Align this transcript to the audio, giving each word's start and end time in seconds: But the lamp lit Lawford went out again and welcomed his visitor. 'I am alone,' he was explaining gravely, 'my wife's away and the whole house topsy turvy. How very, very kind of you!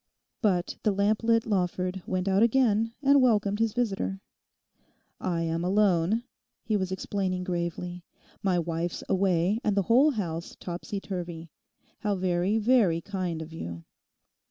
But 0.41 0.77
the 0.81 0.91
lamp 0.91 1.21
lit 1.21 1.45
Lawford 1.45 2.01
went 2.07 2.27
out 2.27 2.41
again 2.41 2.95
and 3.03 3.21
welcomed 3.21 3.59
his 3.59 3.73
visitor. 3.75 4.19
'I 5.19 5.43
am 5.43 5.63
alone,' 5.63 6.23
he 6.63 6.75
was 6.75 6.91
explaining 6.91 7.43
gravely, 7.43 8.03
'my 8.41 8.57
wife's 8.57 9.03
away 9.07 9.59
and 9.63 9.77
the 9.77 9.83
whole 9.83 10.09
house 10.09 10.57
topsy 10.59 10.99
turvy. 10.99 11.51
How 11.99 12.15
very, 12.15 12.57
very 12.57 12.99
kind 12.99 13.43
of 13.43 13.53
you! 13.53 13.83